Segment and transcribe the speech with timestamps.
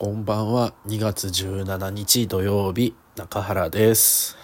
[0.00, 0.72] こんばんは。
[0.86, 4.34] 2月17日土曜日、中原です。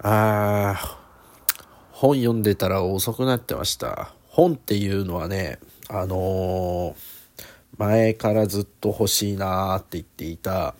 [0.00, 4.12] あー、本読んでたら遅くなってました。
[4.26, 6.94] 本っていうのはね、あのー
[7.78, 10.74] 前からずっと欲しいなーって言っていた、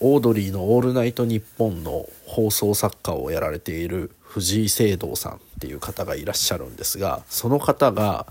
[0.00, 8.26] オードリーの「オールナイトニッポン」の放送作家をやられている藤井聖堂さんっていう方がいらっしゃるんですがその方が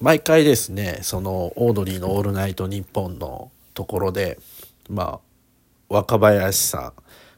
[0.00, 4.38] 毎回ですねそのオードリーの「オールナイトニッポン」のところで
[4.88, 5.20] まあ
[5.88, 6.92] 若林さん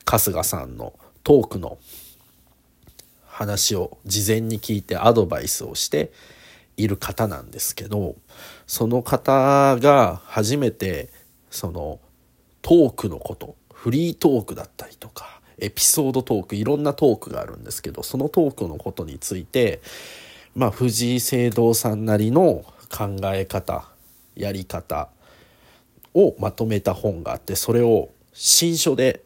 [0.04, 0.92] 春日さんの
[1.24, 1.78] トークの
[3.24, 6.12] 話を事前に聞いてアドバイスをして
[6.76, 8.16] いる方なんですけど
[8.66, 11.08] その方が初めて
[11.50, 12.00] その
[12.60, 19.80] トークのことフリートークだったりとかエピソードトークいろんなトークがあるんですけどそのトークのことについて
[20.54, 23.88] まあ藤井聖堂さんなりの考え方
[24.34, 25.08] やり方
[26.14, 29.22] をまとめた本があってそれを新書で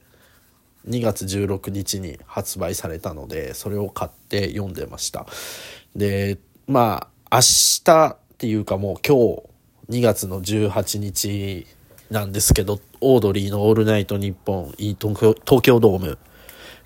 [0.89, 5.27] 2月16日に発売されたのでそれを買って読んでました。
[5.97, 6.39] で
[6.69, 7.41] まあ明
[7.85, 9.17] 日っていうかもう今
[9.89, 11.67] 日2月の18日
[12.11, 16.19] なんですけどオードリーの「オールナイトニッポン」東京東京ドーム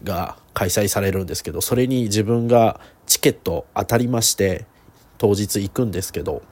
[0.02, 4.66] が開催されるんですけどそれに自分がチケット当たりまして
[5.18, 6.42] 当日行くんですけど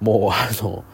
[0.00, 0.84] もうあの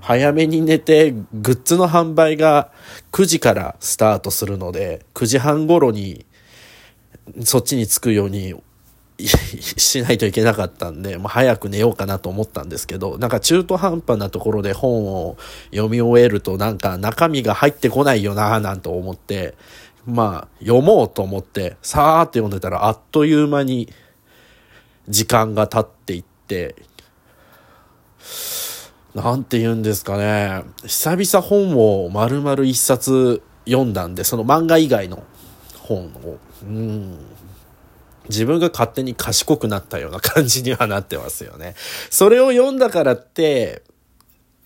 [0.00, 2.70] 早めに寝てグッズの販売が
[3.12, 6.26] 9時からスタートするので9時半頃に
[7.42, 8.54] そっちに着くように
[9.18, 15.36] しないといけなかったんで、もう早く寝ようかなと思ったんですけど、なんか中途半端なところで本を
[15.70, 19.54] 読み終えるとなんか中身が入ってこないよなぁなんて思って、
[20.06, 23.92] まあ読もうと思って、さーって読んでたらあっという間に
[25.08, 26.76] 時間が経っていって、
[29.14, 30.64] なんて言うんですかね。
[30.84, 35.22] 久々本を丸々一冊読んだんで、その漫画以外の
[35.80, 36.38] 本を。
[36.62, 37.18] うん。
[38.28, 41.74] 自分が勝手に賢くなったような感じにはなってますよね。
[42.10, 43.82] それを読んだからって、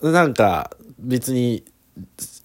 [0.00, 1.64] なんか別に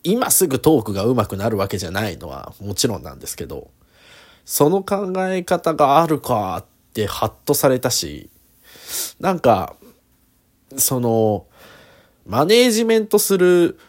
[0.03, 3.71] 今すぐトークが上手くなるわけじゃないのはもちろんなんですけど、
[4.45, 8.29] その考え方があるかってハッとされたし、
[9.19, 9.75] なんか、
[10.77, 11.45] その、
[12.25, 13.79] マネージメントする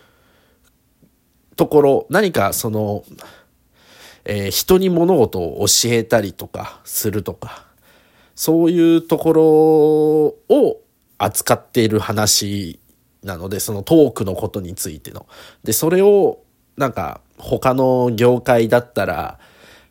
[1.57, 3.05] ところ、何かその、
[4.25, 7.67] えー人に物事を教えたりとかするとか、
[8.35, 9.45] そういうところ
[10.57, 10.81] を
[11.19, 12.81] 扱っている話
[13.25, 15.27] なので、そのトークのことについての。
[15.65, 16.41] で、それを、
[16.77, 19.39] なんか、他の業界だったら、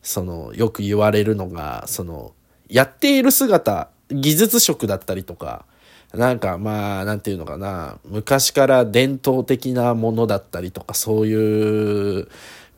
[0.02, 2.34] その、よく言われるのが、その、
[2.70, 5.66] やっている姿、技術職だったりとか、
[6.14, 12.28] なんかまあ、なんていうのかな、昔から伝統的なものだったりとか、そういう、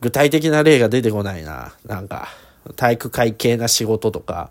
[0.00, 1.74] 具体的な例が出てこないな。
[1.84, 2.28] なんか、
[2.76, 4.50] 体育会系な仕事とか、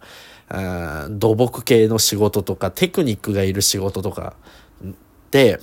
[1.09, 4.35] 土木系の仕事とか、テクニックがいる仕事とか、
[5.31, 5.59] で、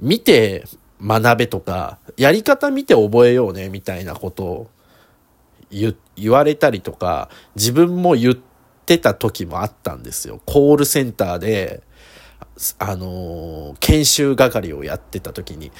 [0.00, 0.64] 見て
[1.02, 4.70] 学べとか、やり方見て覚えようね、みたいなことを
[5.70, 8.34] 言言われたりとか、自分も言っ
[8.86, 10.40] てた時もあったんですよ。
[10.46, 11.82] コールセンターで、
[12.78, 15.70] あのー研修係をやってた時に、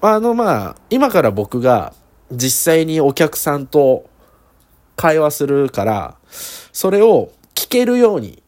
[0.00, 1.94] あのまあ、今から僕が
[2.30, 4.08] 実際にお客さんと
[4.94, 6.16] 会話するから、
[6.72, 8.42] それを聞けるように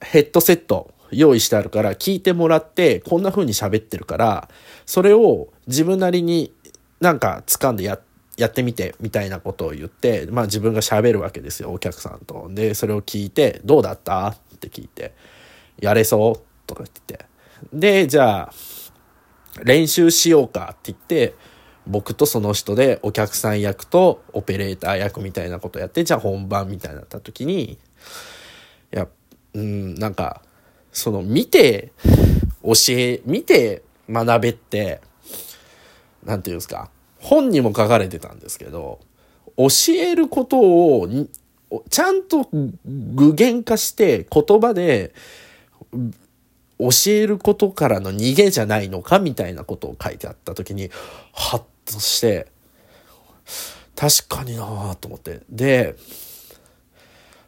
[0.00, 4.48] ヘッドセット用意してあるから聞いてもらってこんな風に喋ってるから
[4.84, 6.52] それを自分なりに
[7.00, 7.98] なんか掴んでや
[8.36, 12.48] やってみてみたいなことを言ってまあ自分が喋るわけですよお客さんと。
[12.50, 15.14] でそれを聞いて「どうだった?」って聞いて
[15.80, 17.26] 「やれそう?」とか言って
[17.72, 18.52] でじゃあ
[19.64, 21.34] 練習しようかって言って
[21.86, 27.78] 僕とその人でお客さん役とオペレーター役みたいなことやってじゃあ本番みたいになった時にい
[28.90, 29.08] や
[29.54, 30.42] うんなんか
[30.96, 31.92] その見て
[32.62, 35.02] 教え見て学べって
[36.24, 36.88] なんていうんですか
[37.18, 38.98] 本にも書かれてたんですけど
[39.58, 41.06] 教えることを
[41.90, 45.12] ちゃんと具現化して言葉で
[46.78, 50.90] 教えることからの逃げじゃないのかみたいなことを書いてあった時に
[51.34, 52.46] ハッとして
[53.94, 55.42] 確かになぁと思って。
[55.50, 55.94] で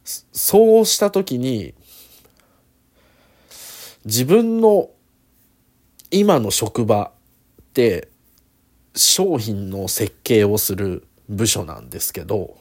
[0.03, 1.73] そうした時に
[4.05, 4.89] 自分の
[6.11, 7.11] 今の職場
[7.61, 8.07] って
[8.95, 12.57] 商品の設計をする部署なんですけど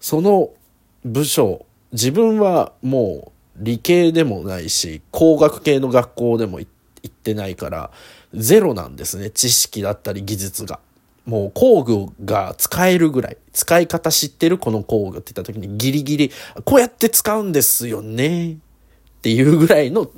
[0.00, 0.50] その
[1.04, 6.68] 部署自分はもう理系でもないし工学系の学校でも行
[7.06, 7.90] ってないから
[8.34, 9.30] ゼロなんですね。
[9.30, 10.78] 知識だったり技術が。
[11.26, 13.36] もう工具が使えるぐらい。
[13.52, 16.30] 使い方知ってるこの工具って言った時にギリギリ
[16.64, 18.58] こうやって使うんですよね。
[19.20, 20.10] っていうぐらいの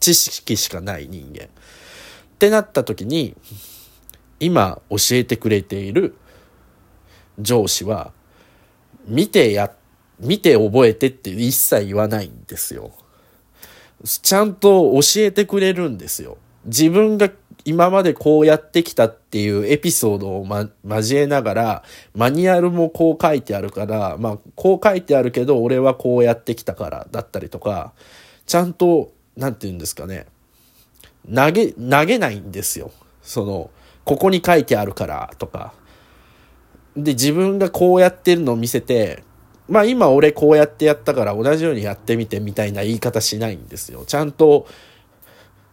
[0.00, 1.44] 知識しかない人間。
[1.44, 1.48] っ
[2.38, 3.36] てなった時に
[4.38, 6.16] 今教えてくれている
[7.38, 8.12] 上司は
[9.06, 9.70] 見てや
[10.18, 12.92] 見て覚えてって一切言わないんですよ。
[14.22, 16.38] ちゃんと教えてくれるんですよ。
[16.64, 17.30] 自分が
[17.64, 21.84] 今までこうやってきたっていうエピソードを、ま、交えながら、
[22.14, 27.92] マニュアルもこう書いてあるから、まあ、こう書いてあるけど、俺はこうやってきたからだったりとか、
[28.46, 30.26] ちゃんと、なんて言うんですかね、
[31.32, 32.90] 投げ、投げないんですよ。
[33.22, 33.70] その、
[34.04, 35.72] ここに書いてあるからとか。
[36.96, 39.22] で、自分がこうやってるのを見せて、
[39.68, 44.04] まあ今俺こうやってやったから同じようにやってみてみたいな言い方しないんですよ。
[44.04, 44.66] ちゃんと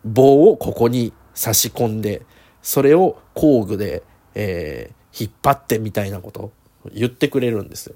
[0.05, 2.23] 棒をここに差し込んで、
[2.63, 4.03] それを工具で、
[4.33, 6.51] えー、引っ張ってみたいなこと
[6.93, 7.95] 言ってくれるんですよ。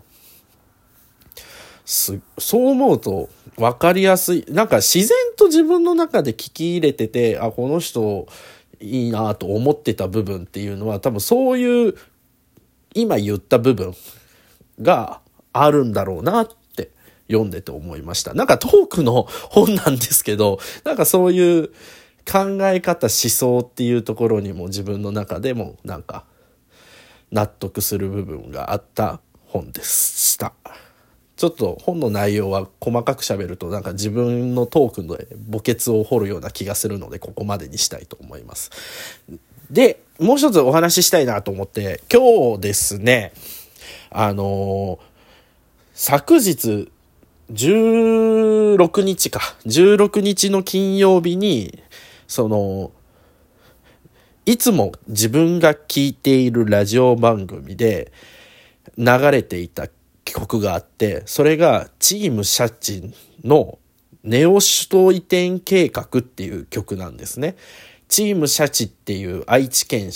[1.83, 4.45] すそう思うと分かりやすい。
[4.47, 8.27] なんか自然と自分の中で聞き入れてて、あ、この人
[8.79, 11.95] いいなと思ってた部分っていうのは多分そういう
[12.93, 13.95] 今言った部分
[14.79, 15.21] が
[15.51, 16.91] あるんだろうなって
[17.27, 18.35] 読んでて思いました。
[18.35, 21.71] なんかトークの本なんですけど、なんかそういう
[22.29, 26.25] 考え方、思想っていうところにも自分の中でもなんか
[27.31, 30.53] 納得する部分があった本でした。
[31.35, 35.17] ちょっと本の内容は細かく喋るとなんか自分のトークの
[35.51, 38.69] 墓穴を掘るような気がするのでここまでにしたいと思います。
[39.71, 43.33] で、もう一つお話ししたいなと思って今日ですね、
[44.11, 44.99] あのー、
[45.95, 46.91] 昨日
[47.51, 51.81] 16日か、16日の金曜日に
[52.31, 52.93] その、
[54.45, 58.13] いつも自分が聞いているラジオ番組で
[58.97, 59.89] 流れていた
[60.23, 63.13] 曲があって、それがチームシャチ
[63.43, 63.79] の
[64.23, 67.57] ネオ首都移転計画っていう曲なんですね。
[68.07, 70.09] チームシャチっていう愛知県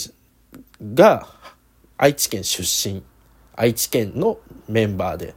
[0.94, 1.28] が
[1.98, 3.02] 愛知県出身、
[3.54, 4.38] 愛知県の
[4.70, 5.34] メンバーで、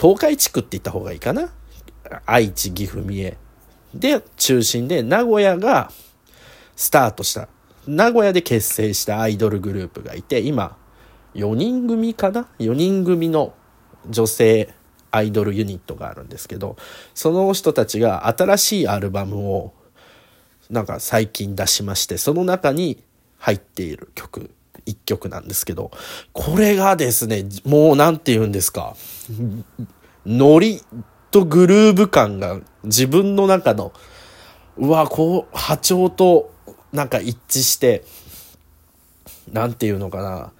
[0.00, 1.52] 東海地区って言った方がいいかな？
[2.24, 3.36] 愛知、岐阜、三重。
[3.94, 5.90] で、中心で名古屋が
[6.76, 7.48] スタートした。
[7.86, 10.76] 名古屋で結成したアイドルグループがいて、今、
[11.34, 13.54] 4人組かな ?4 人組の
[14.08, 14.74] 女性
[15.10, 16.76] アイドルユニットがあるんですけど、
[17.14, 19.72] その人たちが新しいアルバムを
[20.70, 23.02] なんか最近出しまして、その中に
[23.38, 24.50] 入っている曲、
[24.84, 25.90] 一曲なんですけど、
[26.32, 28.94] これがですね、もう何て言うんですか、
[30.26, 30.82] ノリ
[31.30, 33.92] とグルーヴ感が自分の中の、
[34.76, 36.52] うわ、こう、波長と
[36.92, 38.04] なんか一致して、
[39.52, 40.52] なんていうのか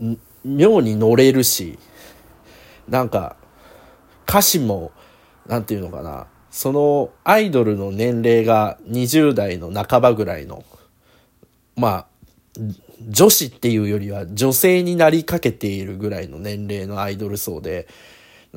[0.00, 1.78] な、妙に乗れるし、
[2.88, 3.36] なんか、
[4.28, 4.92] 歌詞も、
[5.46, 10.64] なんていうのかな、そのアイドルの年齢が20代の半ばぐらいの、
[11.76, 12.06] まあ、
[13.08, 17.86] 女子っていうよりは女性になりかけているぐらいの年齢のアイドル層で、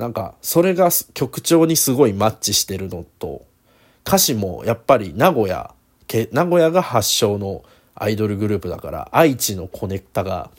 [0.02, 3.46] なんか、それが曲調にすごいマッチしてるのと、
[4.04, 5.72] 歌詞もやっぱり名古屋、
[6.32, 7.62] 名古屋が発祥の
[7.94, 10.50] アイドルグループだから、愛知のコネクタが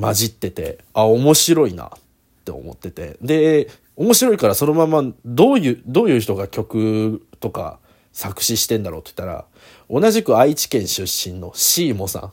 [0.00, 1.90] 混じってて、あ、面白いなっ
[2.44, 3.18] て思ってて。
[3.22, 7.78] で、面白いからそのままどういう、どういう人が曲とか
[8.12, 9.44] 作詞してんだろうって言ったら、
[9.88, 12.32] 同じく愛知県出身のシーモさん、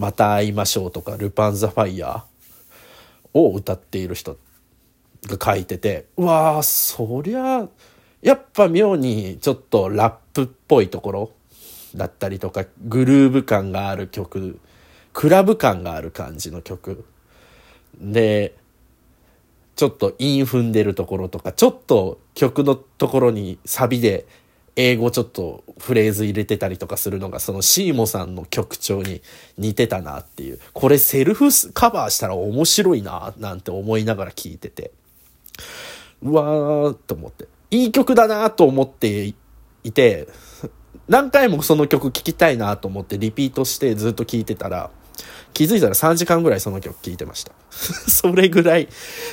[0.00, 4.38] また会いましょうとか、ルパンザファイヤーを歌っている人
[5.36, 7.68] が書いてて、うわー、そりゃ、
[8.20, 11.30] やっぱ妙にちょっとラップっぽいところ
[11.94, 14.58] だったりとか、グルーヴ感がある曲、
[15.12, 17.04] クラブ感がある感じの曲。
[18.00, 18.54] で、
[19.74, 24.26] ちょっと韻踏んでるところとか、ちょっと曲のところにサビで
[24.76, 29.20] 英語ちょっとフレーズ入れてたりとかするのが、そのシーモさんの曲調に
[29.58, 30.60] 似てたなっていう。
[30.72, 34.92] これセルフカバーしたら面白いな、なんて思いながら聴いてて。
[36.22, 37.48] うわーと思って。
[37.70, 39.32] いい曲だなと思って
[39.82, 40.28] いて、
[41.08, 44.90] 何回もその曲聴きたいなと思ってリピートしてずっと聴いてたら、
[45.52, 47.52] 気づいたら3時間ぐらいその曲聴いてました。
[47.70, 48.88] それぐらい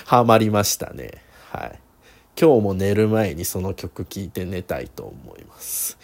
[0.06, 1.24] ハマりましたね。
[1.52, 1.80] はい。
[2.40, 5.98] 今日も寝る前にその曲聴いて寝たいと思います。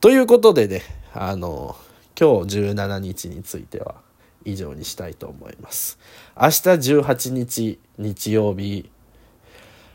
[0.00, 1.76] ということでね、あの、
[2.18, 3.96] 今日17日については
[4.44, 5.98] 以上にしたいと思います。
[6.40, 8.90] 明日18日日曜日、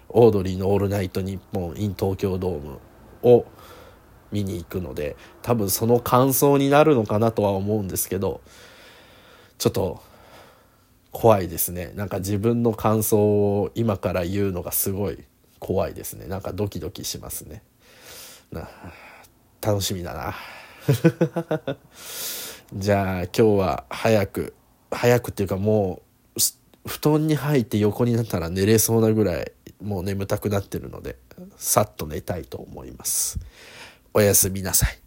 [0.10, 2.80] オードリーのオールナイトニッポン in 東京ドーム
[3.24, 3.46] を
[4.32, 8.42] 見に行くので多分その感想になるのかなとは思うんですけど
[9.58, 10.02] ちょっと
[11.12, 11.94] 怖いですね。
[11.96, 15.24] なんか自分の感想を今から言うのがすごい
[15.60, 16.28] 怖いですね。
[16.28, 17.64] なんかドキドキしますね。
[19.62, 20.36] 楽しみだな。
[22.74, 24.54] じゃあ今日は早く
[24.92, 26.02] 早くっていうかも
[26.36, 31.18] う布団に入って横になったら寝れそうなぐらいもう眠たくなってるので
[31.58, 33.40] さっと寝たいと思います。
[34.14, 35.07] おやすみなさい。